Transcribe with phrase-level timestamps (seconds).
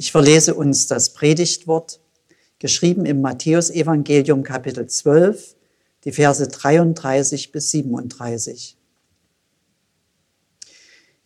[0.00, 2.00] Ich verlese uns das Predigtwort,
[2.58, 5.56] geschrieben im Matthäusevangelium Kapitel 12,
[6.04, 8.78] die Verse 33 bis 37.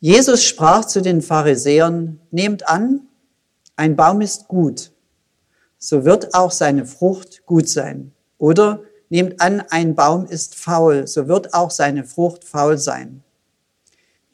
[0.01, 3.07] Jesus sprach zu den Pharisäern, nehmt an,
[3.77, 4.91] ein Baum ist gut,
[5.79, 8.11] so wird auch seine Frucht gut sein.
[8.39, 13.23] Oder nehmt an, ein Baum ist faul, so wird auch seine Frucht faul sein.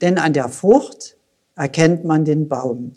[0.00, 1.18] Denn an der Frucht
[1.56, 2.94] erkennt man den Baum.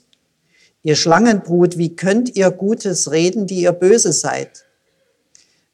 [0.83, 4.65] Ihr Schlangenbrut, wie könnt ihr Gutes reden, die ihr böse seid?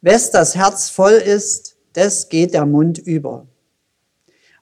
[0.01, 3.47] Wes das Herz voll ist, des geht der Mund über.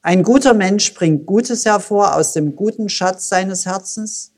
[0.02, 4.32] Ein guter Mensch bringt Gutes hervor aus dem guten Schatz seines Herzens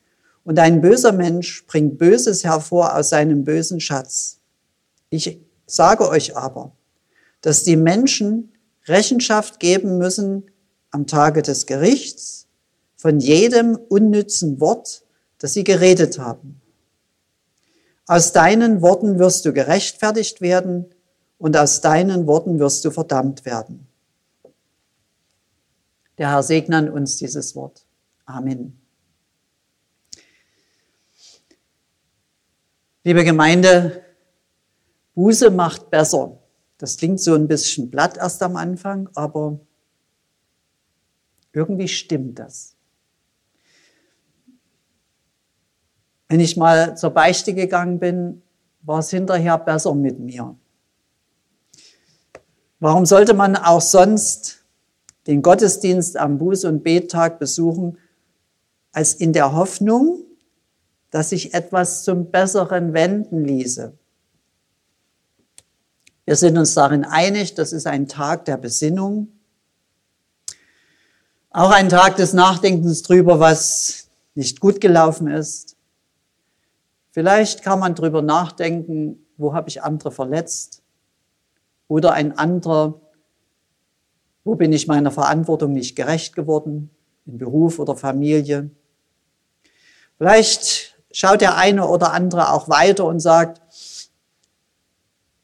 [0.43, 4.39] und ein böser Mensch bringt Böses hervor aus seinem bösen Schatz.
[5.11, 6.71] Ich sage euch aber,
[7.41, 8.53] dass die Menschen
[8.87, 10.49] Rechenschaft geben müssen
[10.89, 12.47] am Tage des Gerichts
[12.95, 15.03] von jedem unnützen Wort,
[15.39, 16.61] das sie geredet haben.
[18.05, 20.85] Aus deinen Worten wirst du gerechtfertigt werden
[21.37, 23.87] und aus deinen Worten wirst du verdammt werden.
[26.17, 27.85] Der Herr segne uns dieses Wort.
[28.25, 28.79] Amen.
[33.03, 34.03] Liebe Gemeinde,
[35.15, 36.37] Buße macht besser.
[36.77, 39.59] Das klingt so ein bisschen platt erst am Anfang, aber
[41.53, 42.75] irgendwie stimmt das.
[46.29, 48.43] Wenn ich mal zur Beichte gegangen bin,
[48.83, 50.55] war es hinterher besser mit mir.
[52.79, 54.63] Warum sollte man auch sonst
[55.27, 57.97] den Gottesdienst am Buß- und Bettag besuchen,
[58.91, 60.23] als in der Hoffnung,
[61.11, 63.91] dass sich etwas zum Besseren wenden ließe?
[66.25, 69.29] Wir sind uns darin einig, das ist ein Tag der Besinnung,
[71.49, 75.75] auch ein Tag des Nachdenkens drüber, was nicht gut gelaufen ist,
[77.11, 80.83] Vielleicht kann man drüber nachdenken, wo habe ich andere verletzt?
[81.87, 83.01] Oder ein anderer,
[84.43, 86.91] wo bin ich meiner Verantwortung nicht gerecht geworden,
[87.25, 88.69] in Beruf oder Familie?
[90.17, 93.61] Vielleicht schaut der eine oder andere auch weiter und sagt,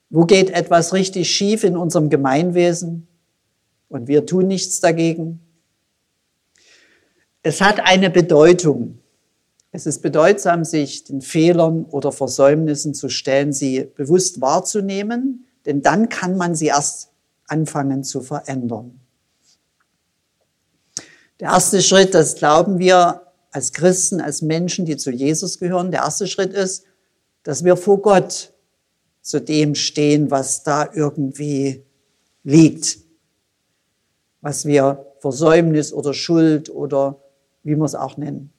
[0.09, 3.07] wo geht etwas richtig schief in unserem Gemeinwesen
[3.89, 5.41] und wir tun nichts dagegen?
[7.41, 8.99] Es hat eine Bedeutung.
[9.75, 16.07] Es ist bedeutsam, sich den Fehlern oder Versäumnissen zu stellen, sie bewusst wahrzunehmen, denn dann
[16.07, 17.09] kann man sie erst
[17.47, 19.01] anfangen zu verändern.
[21.41, 26.03] Der erste Schritt, das glauben wir als Christen, als Menschen, die zu Jesus gehören, der
[26.03, 26.85] erste Schritt ist,
[27.43, 28.53] dass wir vor Gott
[29.21, 31.83] zu dem stehen, was da irgendwie
[32.45, 32.99] liegt,
[34.39, 37.19] was wir Versäumnis oder Schuld oder
[37.63, 38.54] wie wir es auch nennen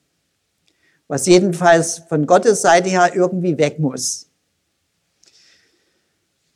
[1.09, 4.29] was jedenfalls von Gottes Seite her irgendwie weg muss.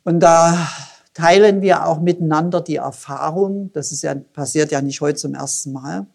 [0.03, 0.67] Und da
[1.13, 5.71] teilen wir auch miteinander die Erfahrung, das ist ja, passiert ja nicht heute zum ersten
[5.71, 6.07] Mal,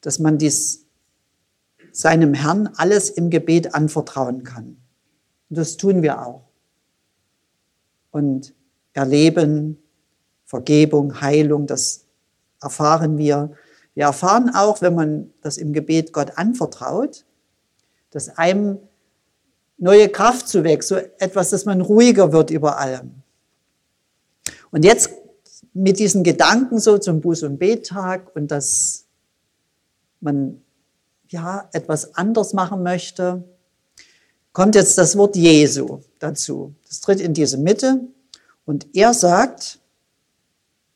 [0.00, 0.84] dass man dies
[1.92, 4.76] seinem Herrn alles im Gebet anvertrauen kann.
[5.48, 6.44] Und das tun wir auch.
[8.10, 8.54] Und
[8.92, 9.78] erleben
[10.44, 12.04] Vergebung, Heilung, das
[12.60, 13.52] erfahren wir
[13.96, 17.24] wir erfahren auch, wenn man das im Gebet Gott anvertraut,
[18.10, 18.78] dass einem
[19.78, 23.22] neue Kraft zuwächst, so etwas, dass man ruhiger wird über allem.
[24.70, 25.10] Und jetzt
[25.72, 29.06] mit diesen Gedanken so zum Buß- und Bettag und dass
[30.20, 30.60] man
[31.28, 33.44] ja etwas anders machen möchte,
[34.52, 36.74] kommt jetzt das Wort Jesu dazu.
[36.86, 38.02] Das tritt in diese Mitte
[38.66, 39.78] und er sagt,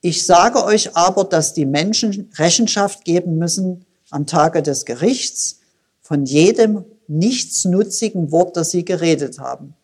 [0.00, 5.60] ich sage euch aber, dass die Menschen Rechenschaft geben müssen am Tage des Gerichts
[6.00, 9.74] von jedem nichtsnutzigen Wort, das sie geredet haben.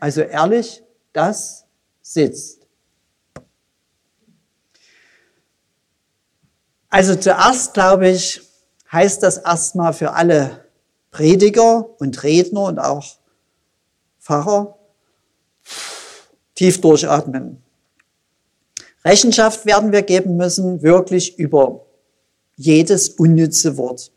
[0.00, 0.82] Also ehrlich,
[1.12, 1.64] das
[2.02, 2.66] sitzt.
[6.88, 8.40] Also zuerst, glaube ich,
[8.90, 10.64] heißt das erstmal für alle
[11.10, 13.16] Prediger und Redner und auch
[14.20, 14.78] Pfarrer
[16.54, 17.62] tief durchatmen.
[19.06, 21.86] Rechenschaft werden wir geben müssen, wirklich über
[22.56, 24.10] jedes unnütze Wort.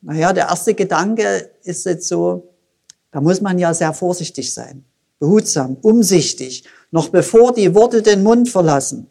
[0.00, 2.54] Naja, der erste Gedanke ist jetzt so,
[3.12, 4.84] da muss man ja sehr vorsichtig sein,
[5.20, 9.08] behutsam, umsichtig, noch bevor die Worte den Mund verlassen.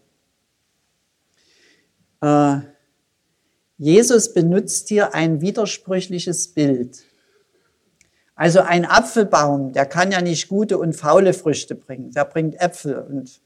[2.21, 2.57] Äh,
[3.77, 7.05] Jesus benutzt hier ein widersprüchliches Bild.
[8.37, 12.11] Also ein Apfelbaum, der kann ja nicht gute und faule Früchte bringen.
[12.11, 13.41] Der bringt Äpfel und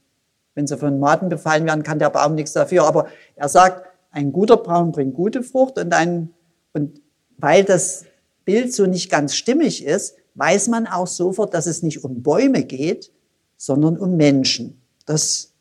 [0.54, 2.84] wenn sie von Maden befallen werden, kann der Baum nichts dafür.
[2.84, 3.08] Aber
[3.38, 6.34] er sagt, ein guter Baum bringt gute Frucht und ein,
[6.74, 7.00] und
[7.38, 8.04] weil das
[8.44, 12.66] Bild so nicht ganz stimmig ist, weiß man auch sofort, dass es nicht um Bäume
[12.66, 13.14] geht,
[13.56, 14.82] sondern um Menschen.
[15.06, 15.54] Das,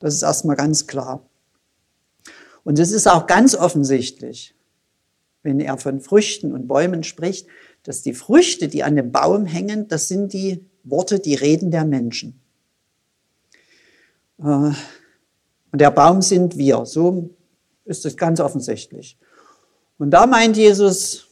[0.00, 1.26] das ist erstmal ganz klar.
[2.62, 4.54] Und es ist auch ganz offensichtlich,
[5.42, 7.46] wenn er von Früchten und Bäumen spricht,
[7.88, 11.86] dass die Früchte, die an dem Baum hängen, das sind die Worte, die Reden der
[11.86, 12.38] Menschen.
[14.38, 14.74] Äh, und
[15.72, 16.84] der Baum sind wir.
[16.84, 17.30] So
[17.86, 19.16] ist es ganz offensichtlich.
[19.96, 21.28] Und da meint Jesus,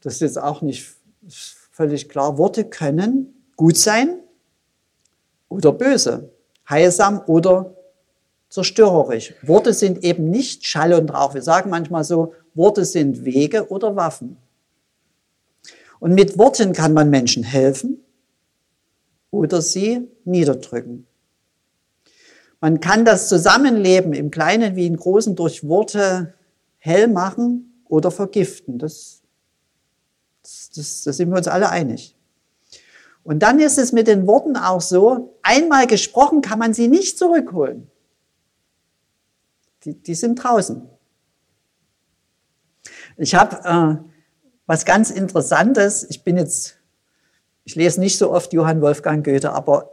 [0.00, 0.86] das ist jetzt auch nicht
[1.70, 4.20] völlig klar, Worte können gut sein
[5.50, 6.30] oder böse,
[6.66, 7.76] heilsam oder
[8.48, 9.34] zerstörerisch.
[9.42, 11.34] Worte sind eben nicht Schall und Rauch.
[11.34, 14.38] Wir sagen manchmal so, Worte sind Wege oder Waffen.
[16.04, 18.04] Und mit Worten kann man Menschen helfen
[19.30, 21.06] oder sie niederdrücken.
[22.60, 26.34] Man kann das Zusammenleben im Kleinen wie im Großen durch Worte
[26.76, 28.78] hell machen oder vergiften.
[28.78, 29.22] Das,
[30.42, 32.14] das, das, das sind wir uns alle einig.
[33.22, 37.16] Und dann ist es mit den Worten auch so, einmal gesprochen kann man sie nicht
[37.16, 37.90] zurückholen.
[39.84, 40.86] Die, die sind draußen.
[43.16, 44.13] Ich habe äh,
[44.66, 46.06] was ganz Interessantes.
[46.08, 46.76] Ich bin jetzt,
[47.64, 49.90] ich lese nicht so oft Johann Wolfgang Goethe, aber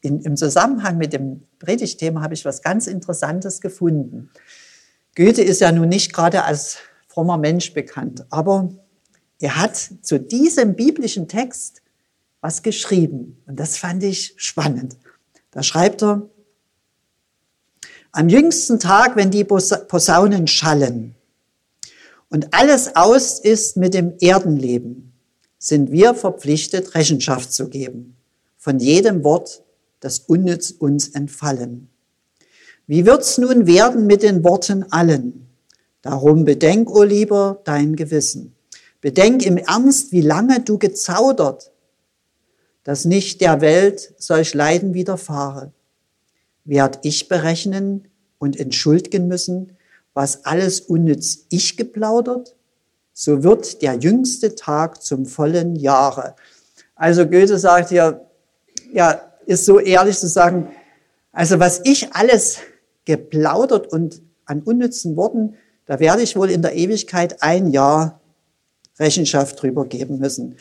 [0.00, 4.30] in, im Zusammenhang mit dem Predigtthema habe ich was ganz Interessantes gefunden.
[5.14, 6.78] Goethe ist ja nun nicht gerade als
[7.08, 8.68] frommer Mensch bekannt, aber
[9.40, 11.82] er hat zu diesem biblischen Text
[12.40, 14.96] was geschrieben und das fand ich spannend.
[15.50, 16.28] Da schreibt er,
[18.12, 21.15] am jüngsten Tag, wenn die Posaunen schallen
[22.30, 25.12] und alles aus ist mit dem Erdenleben,
[25.58, 28.16] sind wir verpflichtet, Rechenschaft zu geben
[28.66, 29.62] von jedem Wort,
[30.00, 31.88] das unnütz uns entfallen.
[32.88, 35.46] Wie wird's nun werden mit den Worten allen?
[36.02, 38.56] Darum bedenk, o oh lieber, dein Gewissen.
[39.00, 41.70] Bedenk im Ernst, wie lange du gezaudert,
[42.82, 45.72] dass nicht der Welt solch Leiden widerfahre.
[46.64, 48.08] Werd ich berechnen
[48.38, 49.75] und entschuldigen müssen,
[50.16, 52.56] was alles unnütz ich geplaudert?
[53.12, 56.34] So wird der jüngste Tag zum vollen Jahre.
[56.94, 58.26] Also Goethe sagt hier,
[58.92, 60.70] ja, ist so ehrlich zu sagen,
[61.32, 62.60] also was ich alles
[63.04, 68.18] geplaudert und an unnützen Worten, da werde ich wohl in der Ewigkeit ein Jahr
[68.98, 70.56] Rechenschaft drüber geben müssen.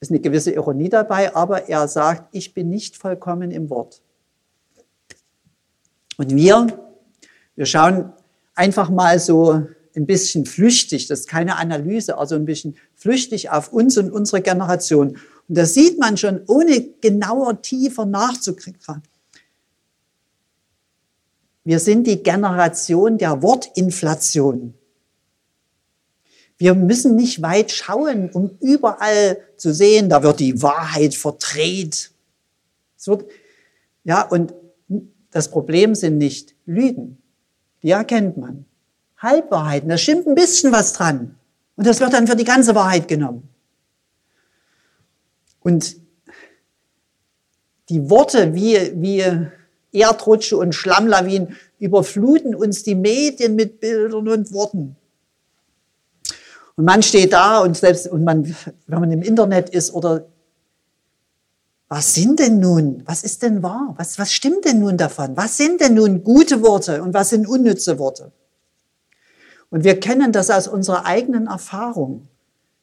[0.00, 4.02] Ist eine gewisse Ironie dabei, aber er sagt, ich bin nicht vollkommen im Wort.
[6.16, 6.66] Und wir,
[7.54, 8.12] wir schauen
[8.56, 13.72] einfach mal so ein bisschen flüchtig, das ist keine Analyse, also ein bisschen flüchtig auf
[13.72, 15.18] uns und unsere Generation.
[15.48, 18.80] Und da sieht man schon, ohne genauer, tiefer nachzukriegen.
[21.64, 24.74] Wir sind die Generation der Wortinflation.
[26.58, 32.12] Wir müssen nicht weit schauen, um überall zu sehen, da wird die Wahrheit verdreht.
[32.98, 33.26] Es wird,
[34.04, 34.54] ja, und
[35.30, 37.18] das Problem sind nicht Lügen.
[37.86, 38.64] Die erkennt man.
[39.18, 41.36] Halbwahrheiten, da stimmt ein bisschen was dran.
[41.76, 43.48] Und das wird dann für die ganze Wahrheit genommen.
[45.60, 45.94] Und
[47.88, 49.22] die Worte wie, wie
[49.92, 54.96] Erdrutsche und Schlammlawinen überfluten uns die Medien mit Bildern und Worten.
[56.74, 58.52] Und man steht da und selbst, und man,
[58.88, 60.26] wenn man im Internet ist oder,
[61.88, 63.94] was sind denn nun, was ist denn wahr?
[63.96, 65.36] Was, was stimmt denn nun davon?
[65.36, 68.32] Was sind denn nun gute Worte und was sind unnütze Worte?
[69.70, 72.28] Und wir kennen das aus unserer eigenen Erfahrung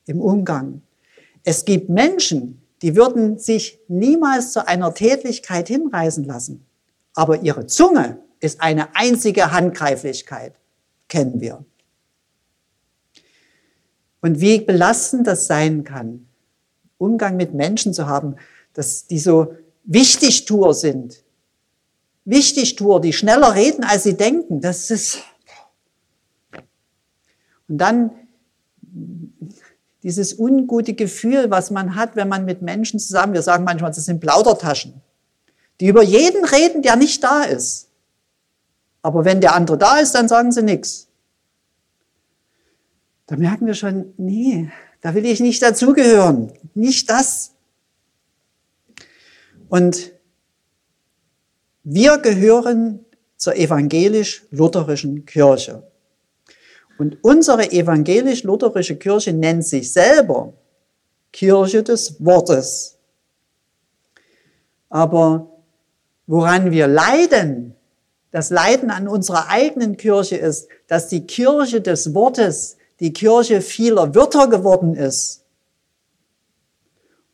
[0.06, 0.82] im Umgang.
[1.44, 6.66] Es gibt Menschen, die würden sich niemals zu einer Tätigkeit hinreißen lassen.
[7.14, 10.56] Aber ihre Zunge ist eine einzige Handgreiflichkeit,
[11.08, 11.66] kennen wir.
[14.22, 16.28] Und wie belastend das sein kann,
[16.98, 18.36] Umgang mit Menschen zu haben,
[18.74, 21.24] dass die so Wichtigtour sind.
[22.25, 24.62] Wichtigtour, die schneller reden, als sie denken.
[24.62, 25.20] Das ist.
[27.68, 28.12] Und dann
[30.03, 34.06] dieses ungute Gefühl, was man hat, wenn man mit Menschen zusammen, wir sagen manchmal, das
[34.06, 35.01] sind Plaudertaschen,
[35.80, 37.89] die über jeden reden, der nicht da ist.
[39.01, 41.08] Aber wenn der andere da ist, dann sagen sie nichts.
[43.27, 44.70] Da merken wir schon, nee,
[45.01, 46.51] da will ich nicht dazugehören.
[46.74, 47.53] Nicht das.
[49.74, 50.12] Und
[51.84, 53.03] wir gehören
[53.38, 55.82] zur evangelisch-lutherischen Kirche.
[57.00, 60.53] Und unsere evangelisch-lutherische Kirche nennt sich selber
[61.32, 63.00] Kirche des Wortes.
[64.89, 65.50] Aber
[66.27, 67.74] woran wir leiden,
[68.30, 74.15] Das Leiden an unserer eigenen Kirche ist, dass die Kirche des Wortes die Kirche vieler
[74.15, 75.46] Wörter geworden ist.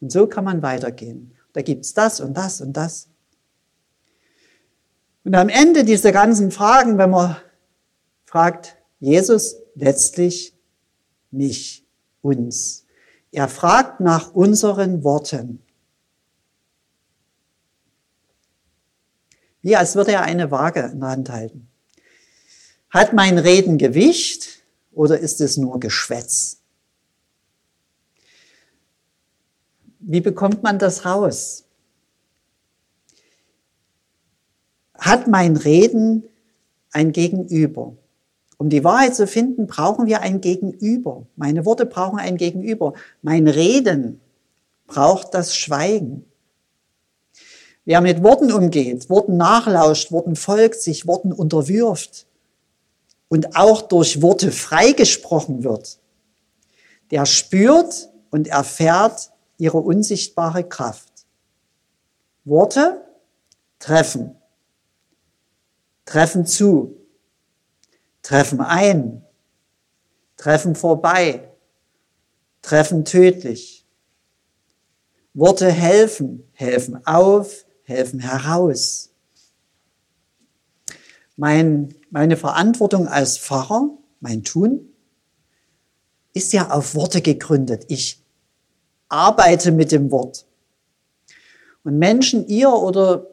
[0.02, 1.39] Und so kann man weitergehen.
[1.60, 3.10] Da gibt's das und das und das.
[5.26, 7.36] Und am Ende dieser ganzen Fragen, wenn man
[8.24, 10.56] fragt Jesus letztlich
[11.32, 11.86] mich,
[12.22, 12.86] uns.
[13.34, 15.62] Er fragt nach unseren Worten.
[19.62, 21.68] Wie als würde er eine Waage in der Hand halten.
[22.90, 24.64] Hat mein Reden Gewicht
[24.94, 26.59] oder ist es nur Geschwätz?
[30.00, 31.66] Wie bekommt man das raus?
[34.98, 36.24] Hat mein Reden
[36.92, 37.96] ein Gegenüber?
[38.58, 41.26] Um die Wahrheit zu finden, brauchen wir ein Gegenüber.
[41.36, 42.94] Meine Worte brauchen ein Gegenüber.
[43.22, 44.20] Mein Reden
[44.88, 46.26] braucht das Schweigen.
[47.86, 52.28] Wer mit Worten umgeht, Worten nachlauscht, Worten folgt, sich Worten unterwirft
[53.30, 56.00] und auch durch Worte freigesprochen wird,
[57.12, 61.28] der spürt und erfährt ihre unsichtbare Kraft.
[62.46, 63.06] Worte
[63.78, 64.36] treffen,
[66.06, 66.98] treffen zu,
[68.24, 69.24] treffen ein,
[70.38, 71.52] treffen vorbei,
[72.62, 73.86] treffen tödlich.
[75.34, 79.12] Worte helfen, helfen auf, helfen heraus.
[81.36, 83.90] Mein, meine Verantwortung als Pfarrer,
[84.20, 84.90] mein Tun,
[86.34, 87.86] ist ja auf Worte gegründet.
[87.90, 88.19] Ich
[89.10, 90.46] arbeite mit dem Wort.
[91.84, 93.28] Und Menschen, ihr oder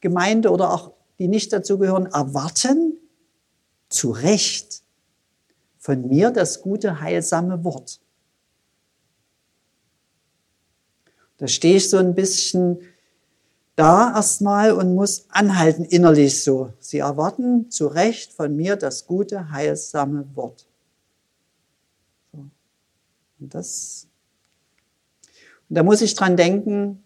[0.00, 2.96] Gemeinde oder auch die nicht dazugehören, erwarten
[3.88, 4.82] zu Recht
[5.78, 8.00] von mir das gute, heilsame Wort.
[11.38, 12.80] Da stehe ich so ein bisschen
[13.76, 16.72] da erstmal und muss anhalten innerlich so.
[16.80, 20.66] Sie erwarten zu Recht von mir das gute, heilsame Wort.
[22.32, 24.07] Und das,
[25.68, 27.04] und da muss ich dran denken,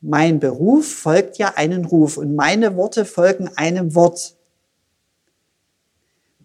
[0.00, 4.36] mein Beruf folgt ja einen Ruf und meine Worte folgen einem Wort.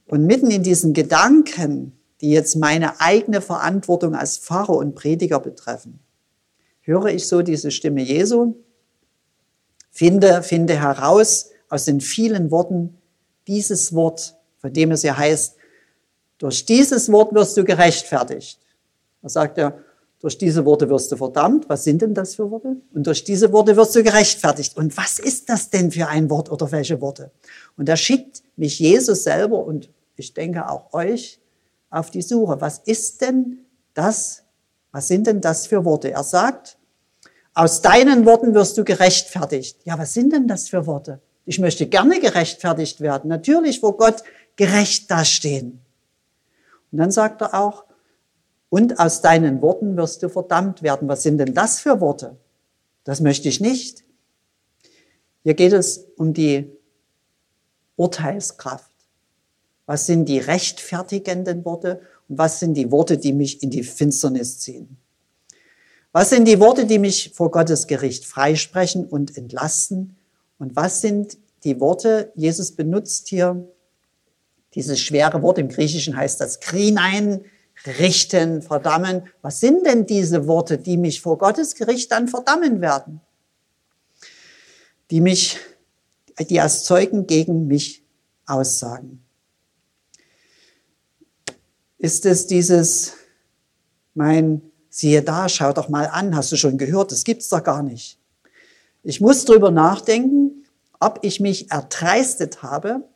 [0.06, 6.00] Und mitten in diesen Gedanken, die jetzt meine eigene Verantwortung als Pfarrer und Prediger betreffen,
[6.82, 8.56] höre ich so diese Stimme Jesu,
[9.98, 13.02] Finde, finde heraus aus den vielen Worten
[13.48, 15.56] dieses Wort, von dem es ja heißt,
[16.38, 18.60] durch dieses Wort wirst du gerechtfertigt.
[19.24, 19.84] Da sagt er,
[20.20, 21.70] durch diese Worte wirst du verdammt.
[21.70, 22.78] Was sind denn das für Worte?
[22.94, 24.76] Und durch diese Worte wirst du gerechtfertigt.
[24.76, 27.32] Und was ist das denn für ein Wort oder welche Worte?
[27.78, 31.40] Und da schickt mich Jesus selber und ich denke auch euch
[31.90, 32.60] auf die Suche.
[32.60, 33.60] Was ist denn
[33.94, 34.44] das?
[34.92, 36.12] Was sind denn das für Worte?
[36.12, 36.78] Er sagt,
[37.54, 39.80] aus deinen Worten wirst du gerechtfertigt.
[39.84, 41.22] Ja, was sind denn das für Worte?
[41.46, 43.30] Ich möchte gerne gerechtfertigt werden.
[43.30, 44.24] Natürlich vor Gott
[44.56, 45.80] gerecht dastehen.
[46.92, 47.86] Und dann sagt er auch,
[48.70, 51.08] und aus deinen Worten wirst du verdammt werden.
[51.08, 52.38] Was sind denn das für Worte?
[53.04, 54.04] Das möchte ich nicht.
[55.44, 56.72] Hier geht es um die
[57.96, 58.92] Urteilskraft.
[59.86, 64.60] Was sind die rechtfertigenden Worte und was sind die Worte, die mich in die Finsternis
[64.60, 64.98] ziehen?
[66.12, 70.18] Was sind die Worte, die mich vor Gottes Gericht freisprechen und entlasten?
[70.60, 73.68] Und was sind die Worte, Jesus benutzt hier
[74.74, 77.46] dieses schwere Wort, im Griechischen heißt das krinein,
[77.86, 79.28] richten, verdammen.
[79.42, 83.22] Was sind denn diese Worte, die mich vor Gottes Gericht dann verdammen werden?
[85.12, 85.58] Die mich,
[86.50, 88.04] die als Zeugen gegen mich
[88.46, 89.24] aussagen.
[91.98, 93.14] Ist es dieses,
[94.14, 97.84] mein Siehe da, schau doch mal an, hast du schon gehört, das gibt's doch gar
[97.84, 98.20] nicht.
[99.04, 100.66] Ich muss drüber nachdenken,
[101.00, 103.08] ob ich mich erdreistet habe,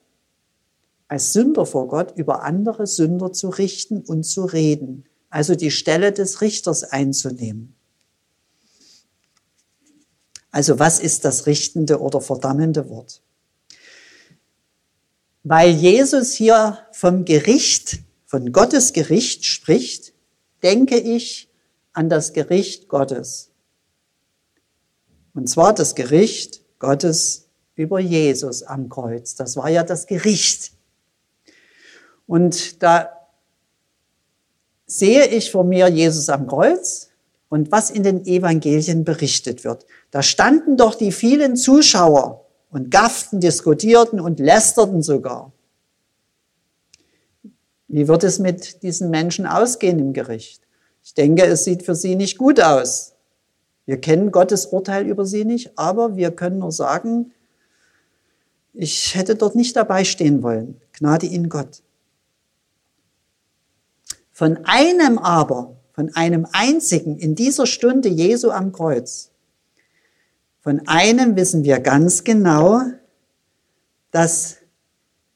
[1.12, 6.14] als Sünder vor Gott über andere Sünder zu richten und zu reden, also die Stelle
[6.14, 7.76] des Richters einzunehmen.
[10.52, 13.22] Also was ist das richtende oder verdammende Wort?
[15.44, 20.14] Weil Jesus hier vom Gericht, von Gottes Gericht spricht,
[20.64, 21.50] denke ich
[21.92, 23.50] an das Gericht Gottes.
[25.34, 29.36] Und zwar das Gericht Gottes über Jesus am Kreuz.
[29.36, 30.72] Das war ja das Gericht.
[32.32, 33.10] Und da
[34.86, 37.10] sehe ich vor mir Jesus am Kreuz
[37.50, 39.86] und was in den Evangelien berichtet wird.
[40.12, 45.52] Da standen doch die vielen Zuschauer und gafften, diskutierten und lästerten sogar.
[47.90, 50.62] Wie wird es mit diesen Menschen ausgehen im Gericht?
[51.04, 53.12] Ich denke, es sieht für sie nicht gut aus.
[53.86, 57.34] Wir kennen Gottes Urteil über sie nicht, aber wir können nur sagen,
[58.72, 60.80] Ich hätte dort nicht dabei stehen wollen.
[60.94, 61.82] Gnade Ihnen Gott.
[64.42, 69.30] Von einem aber, von einem einzigen in dieser Stunde Jesu am Kreuz,
[70.62, 72.82] von einem wissen wir ganz genau,
[74.10, 74.58] dass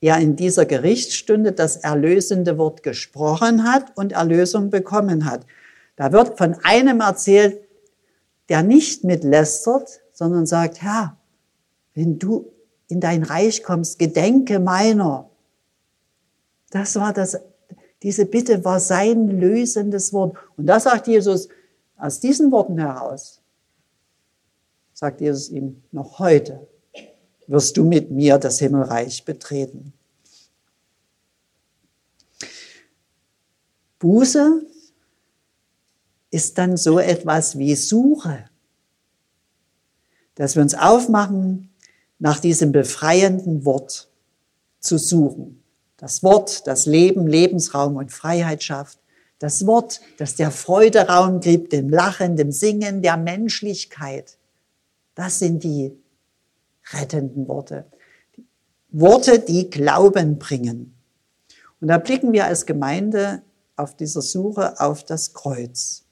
[0.02, 5.46] er in dieser Gerichtsstunde das erlösende Wort gesprochen hat und Erlösung bekommen hat.
[5.98, 7.60] Da wird von einem erzählt,
[8.50, 11.16] der nicht mitlästert, sondern sagt, Herr,
[11.94, 12.52] wenn du
[12.88, 15.30] in dein Reich kommst, gedenke meiner.
[16.72, 17.40] Das war das,
[18.06, 20.38] diese Bitte war sein lösendes Wort.
[20.58, 21.50] Und da sagt Jesus,
[21.98, 23.42] aus diesen Worten heraus,
[24.94, 26.68] sagt Jesus ihm, noch heute
[27.48, 29.92] wirst du mit mir das Himmelreich betreten.
[33.98, 34.68] Buße
[36.30, 38.46] ist dann so etwas wie Suche,
[40.36, 41.74] dass wir uns aufmachen,
[42.20, 44.12] nach diesem befreienden Wort
[44.80, 45.65] zu suchen.
[45.98, 49.00] Das Wort, das Leben, Lebensraum und Freiheit schafft.
[49.40, 54.38] Das Wort, das der Freude Raum gibt, dem Lachen, dem Singen, der Menschlichkeit.
[55.14, 55.98] Das sind die
[56.92, 57.86] rettenden Worte.
[58.90, 60.96] Worte, die Glauben bringen.
[61.82, 63.42] Und da blicken wir als Gemeinde
[63.76, 66.04] auf dieser Suche auf das Kreuz.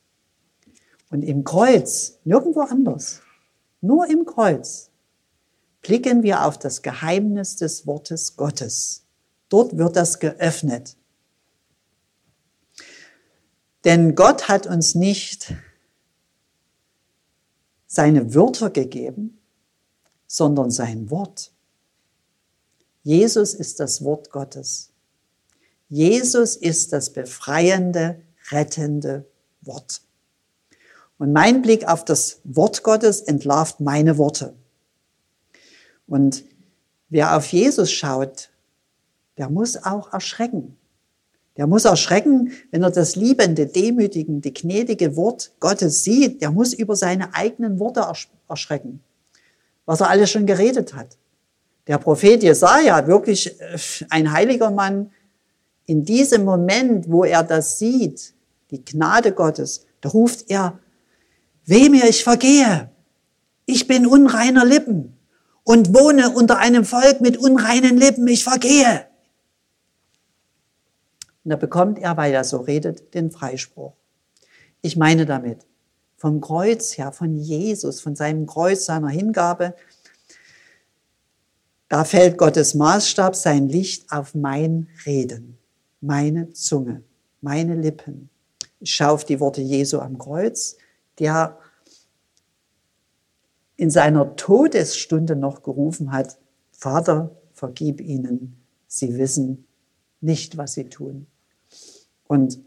[1.10, 3.22] Und im Kreuz, nirgendwo anders,
[3.82, 4.90] nur im Kreuz,
[5.82, 9.03] blicken wir auf das Geheimnis des Wortes Gottes.
[9.54, 10.98] Dort wird das geöffnet.
[13.84, 15.54] Denn Gott hat uns nicht
[17.86, 19.40] seine Wörter gegeben,
[20.26, 21.52] sondern sein Wort.
[23.04, 24.90] Jesus ist das Wort Gottes.
[25.88, 29.30] Jesus ist das befreiende, rettende
[29.62, 30.02] Wort.
[31.20, 34.56] Und mein Blick auf das Wort Gottes entlarvt meine Worte.
[36.08, 36.44] Und
[37.10, 38.50] wer auf Jesus schaut,
[39.38, 40.78] der muss auch erschrecken.
[41.58, 46.42] Der muss erschrecken, wenn er das liebende, demütigende, gnädige Wort Gottes sieht.
[46.42, 48.06] Der muss über seine eigenen Worte
[48.48, 49.02] erschrecken,
[49.86, 51.18] was er alles schon geredet hat.
[51.86, 53.78] Der Prophet Jesaja, wirklich äh,
[54.10, 55.12] ein heiliger Mann,
[55.86, 58.34] in diesem Moment, wo er das sieht,
[58.72, 60.80] die Gnade Gottes, da ruft er,
[61.66, 62.90] weh mir, ich vergehe.
[63.66, 65.18] Ich bin unreiner Lippen
[65.64, 69.08] und wohne unter einem Volk mit unreinen Lippen, ich vergehe.
[71.44, 73.94] Und da bekommt er, weil er so redet, den Freispruch.
[74.82, 75.66] Ich meine damit,
[76.18, 79.76] vom Kreuz her, von Jesus, von seinem Kreuz, seiner Hingabe,
[81.90, 85.58] da fällt Gottes Maßstab, sein Licht auf mein Reden,
[86.02, 87.04] meine Zunge,
[87.42, 88.30] meine Lippen.
[88.80, 90.78] Ich schaue auf die Worte Jesu am Kreuz,
[91.20, 91.60] der
[93.76, 96.38] in seiner Todesstunde noch gerufen hat,
[96.72, 99.68] Vater, vergib ihnen, sie wissen
[100.22, 101.28] nicht, was sie tun.
[102.34, 102.58] Und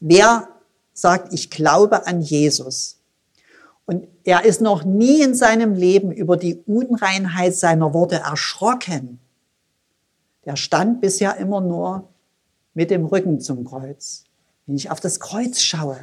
[0.00, 0.48] wer
[0.94, 2.98] sagt, ich glaube an Jesus
[3.84, 9.20] und er ist noch nie in seinem Leben über die Unreinheit seiner Worte erschrocken,
[10.46, 12.08] der stand bisher immer nur
[12.72, 14.24] mit dem Rücken zum Kreuz.
[14.64, 15.98] Wenn ich auf das Kreuz schaue,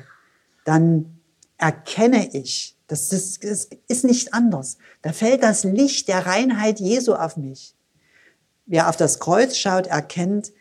[0.63, 1.17] dann
[1.57, 4.77] erkenne ich, das ist, das ist nicht anders.
[5.01, 7.73] Da fällt das Licht der Reinheit Jesu auf mich.
[8.67, 10.51] Wer auf das Kreuz schaut, erkennt,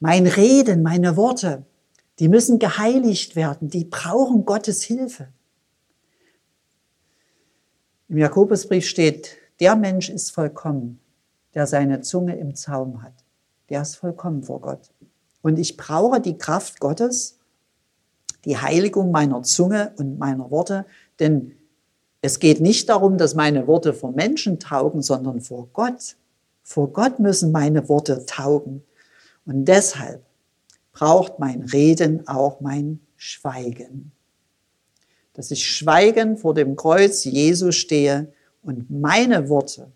[0.00, 1.64] mein Reden, meine Worte,
[2.18, 5.28] die müssen geheiligt werden, die brauchen Gottes Hilfe.
[8.08, 11.00] Im Jakobusbrief steht, der Mensch ist vollkommen,
[11.54, 13.12] der seine Zunge im Zaum hat.
[13.68, 14.90] Der ist vollkommen vor Gott.
[15.42, 17.38] Und ich brauche die Kraft Gottes,
[18.44, 20.86] die Heiligung meiner Zunge und meiner Worte,
[21.18, 21.52] denn
[22.20, 26.16] es geht nicht darum, dass meine Worte vor Menschen taugen, sondern vor Gott.
[26.62, 28.82] Vor Gott müssen meine Worte taugen.
[29.48, 30.22] Und deshalb
[30.92, 34.12] braucht mein Reden auch mein Schweigen.
[35.32, 38.30] Dass ich schweigend vor dem Kreuz Jesu stehe
[38.62, 39.90] und meine Worte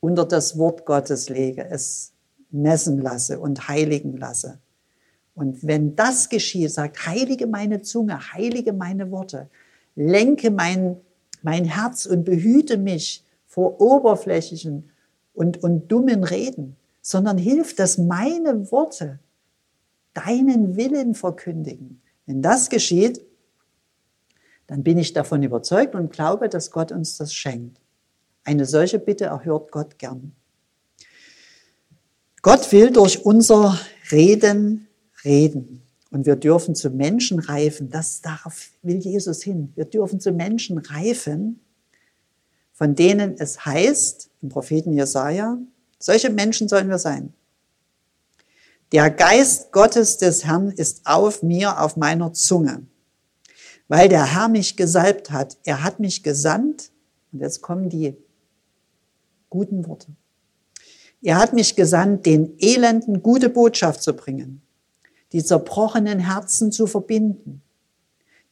[0.00, 2.12] unter das Wort Gottes lege, es
[2.50, 4.58] messen lasse und heiligen lasse.
[5.36, 9.48] Und wenn das geschieht, sagt, heilige meine Zunge, heilige meine Worte,
[9.94, 10.96] lenke mein,
[11.42, 14.90] mein Herz und behüte mich vor oberflächlichen
[15.32, 19.18] und, und dummen Reden sondern hilf, dass meine Worte
[20.14, 22.02] deinen Willen verkündigen.
[22.26, 23.20] Wenn das geschieht,
[24.66, 27.80] dann bin ich davon überzeugt und glaube, dass Gott uns das schenkt.
[28.44, 30.32] Eine solche Bitte erhört Gott gern.
[32.42, 33.78] Gott will durch unser
[34.10, 34.88] Reden
[35.24, 35.82] reden.
[36.10, 37.90] Und wir dürfen zu Menschen reifen.
[37.90, 39.72] Das darauf will Jesus hin.
[39.74, 41.60] Wir dürfen zu Menschen reifen,
[42.72, 45.58] von denen es heißt, im Propheten Jesaja.
[45.98, 47.32] Solche Menschen sollen wir sein.
[48.92, 52.86] Der Geist Gottes des Herrn ist auf mir, auf meiner Zunge,
[53.88, 55.58] weil der Herr mich gesalbt hat.
[55.64, 56.90] Er hat mich gesandt,
[57.32, 58.16] und jetzt kommen die
[59.50, 60.08] guten Worte.
[61.20, 64.62] Er hat mich gesandt, den Elenden gute Botschaft zu bringen,
[65.32, 67.60] die zerbrochenen Herzen zu verbinden,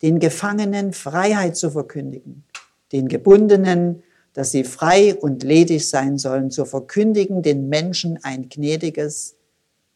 [0.02, 2.44] den Gefangenen Freiheit zu verkündigen,
[2.92, 4.02] den Gebundenen,
[4.36, 9.34] dass sie frei und ledig sein sollen, zu verkündigen den Menschen ein gnädiges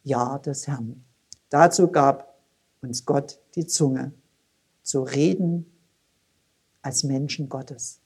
[0.03, 1.05] Ja des Herrn.
[1.51, 2.41] Dazu gab
[2.81, 4.15] uns Gott die Zunge,
[4.83, 5.67] zu reden
[6.81, 8.01] als Menschen Gottes.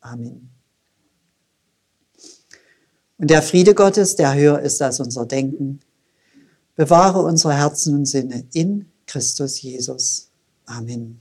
[0.00, 0.48] Amen.
[3.18, 5.80] Und der Friede Gottes, der höher ist als unser Denken,
[6.74, 10.30] bewahre unsere Herzen und Sinne in Christus Jesus.
[10.64, 11.20] Amen.